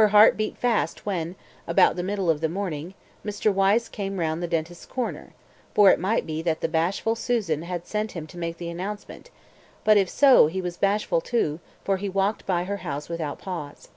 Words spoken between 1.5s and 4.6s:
about the middle of the morning, Mr. Wyse came round the